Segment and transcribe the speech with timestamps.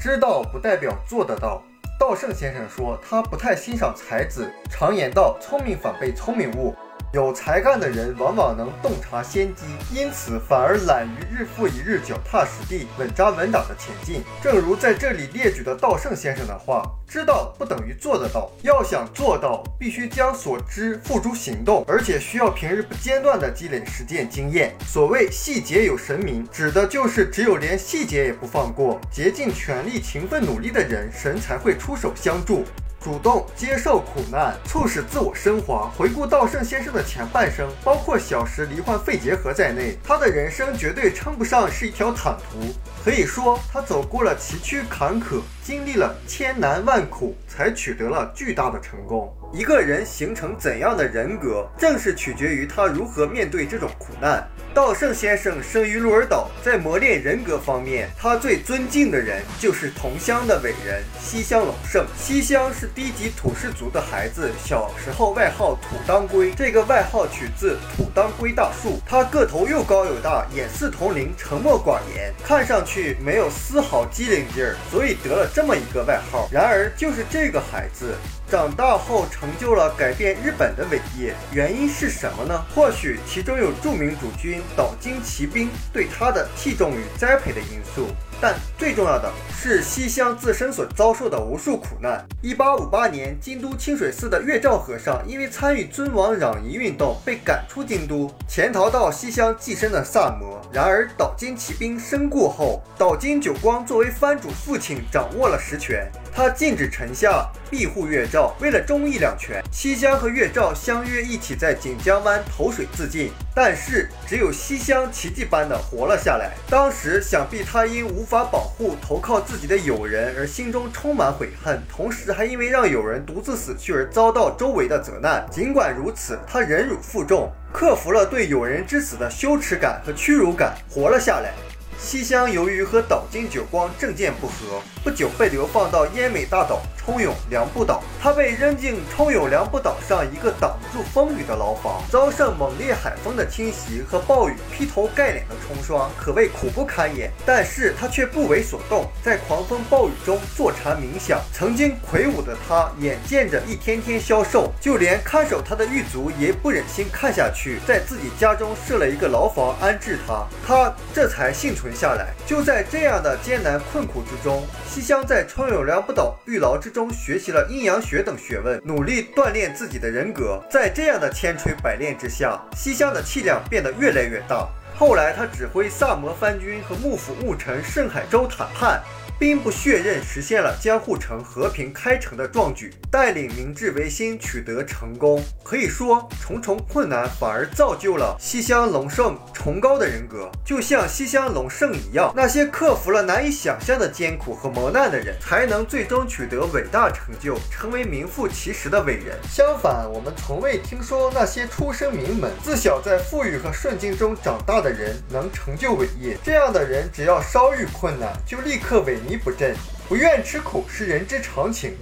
[0.00, 1.62] 知道不代表做得到。
[1.98, 6.74] 稻盛先生说，他不太欣赏才子，常言道，聪明反被聪明误。
[7.12, 14.22] 有才干的人往往能洞察先机，因此反而懒于日复一日脚踏实地、稳扎稳打的前进。
[14.42, 32.66] 正如在这里列举的稻盛先生的话：“知道不等于做得到，要想做到，必须将所知付诸行动，而且需要平日不间断地积累实践经验。”所谓“细节有神明”，指的就是只有连细节也不放过、竭尽全力、勤奋努力的人，神才会出手相助。
[33.00, 35.90] 主动接受苦难，促使自我升华。
[35.96, 42.74] 回顾稻盛先生的前半生，包括小时罹患肺结核在内，他的人生绝对称不上是一条坦途。
[43.04, 49.32] 可以说，他走过了崎岖坎坷，经历了千难万苦，才取得了巨大的成功。
[49.52, 54.46] 一个人形成怎样的人格，正是取决于他如何面对这种苦难。
[54.78, 62.06] 稻盛先生生于鹿儿岛，在磨练人格方面，他最尊敬的人就是同乡的伟人西乡隆盛。
[62.16, 69.00] 西乡是低级土氏族的孩子，小时候外号土当归，这个外号取自土当归大树。
[69.04, 76.48] 他个头又高又大，眼似铜铃，沉默寡言，看上去没有丝毫机灵劲儿，所以得了这么一个外号。
[76.52, 78.14] 然而，就是这个孩子。
[78.50, 82.64] 长大后成就了改变日本的伟业，原因是什么呢？
[82.74, 88.08] 或许其中有著名主君岛津骑兵对他的器重与栽培的因素。
[88.40, 92.24] 但最重要的是西乡自身所遭受的无数苦难。
[92.40, 100.60] 一八五八年，京都清水寺的月照和尚因为参与尊王攘夷运动被赶出京都，潜逃到西乡寄生的萨摩。
[100.72, 108.54] 然而岛津骑兵身故后，岛津久光作为藩主父亲掌握了实权，他禁止臣下庇护月照。
[108.60, 113.32] 为了忠义两全，西乡和月照相约一起在锦江湾投水自尽。
[113.54, 116.52] 但是只有西乡奇迹般的活了下来。
[116.70, 125.46] 当时想必他因无法保护投靠自己的友人而心中充满悔恨，同时还因为让友人独自死去而遭到周围的责难。
[125.50, 131.54] 尽管如此，他忍辱负重，克服了对友人之死的羞耻感和屈辱感，活了下来。
[131.98, 136.82] 西乡由于和岛津久光政见不合，不久被流放到奄美大岛。
[137.08, 147.32] 冲永良部岛，他被扔进冲永良部岛上一个挡不住风雨的牢房，遭受猛烈海风的侵袭和暴雨劈头盖脸的冲刷，可谓苦不堪言。
[147.46, 151.40] 但是他却不为所动，在狂风暴雨中坐禅冥想。
[151.50, 162.34] 曾经魁梧的他，眼见着一天天消瘦，就连看守他的狱卒也不忍心看下去，在自己家中设了一个牢房安置他，他这才幸存下来。
[162.46, 166.97] 就在这样的艰难困苦之中，西乡在冲永良部岛狱牢之中。
[166.98, 170.60] 中学习了阴阳学等学问，努力锻炼自己的人格。
[170.68, 174.68] 在这样的千锤百炼之下，西夏的气量变得越来越大。
[174.96, 179.00] 后来，他指挥萨摩藩军和幕府幕臣盛海舟谈判。
[179.38, 185.40] 兵不血刃，实现了江户城和平开城的壮举，带领明治维新取得成功。
[185.62, 190.50] 可以说，重重困难反而造就了西乡隆盛崇高的人格。
[190.64, 199.38] 就像西乡隆盛一样，那些克服了难以想象的艰苦和磨难的人，才能最终取得伟大成就，成为名副其实的伟人。
[199.48, 206.36] 相反，我们从未听说那些出身名门、自小在富裕和顺境中长大的人能成就伟业。
[206.42, 209.16] 这样的人，只要稍遇困难，就立刻萎。
[209.28, 209.76] 迷不振，
[210.08, 211.94] 不愿吃苦是人之常情。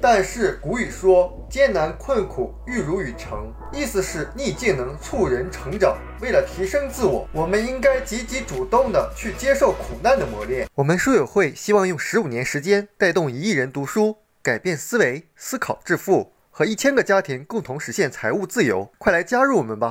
[0.00, 5.98] 但是古语说：“艰难困苦，玉汝于成。”意思是逆境能促人成长。
[6.22, 10.66] 为了提升自我，我们应该积极主动的去接受苦难的磨练。
[10.74, 18.90] 我们书友会希望用十五年时间带动一亿人读书，改变思维，思考致富，和一千个家庭共同实现财务自由。
[18.96, 19.88] 快来加入我们吧！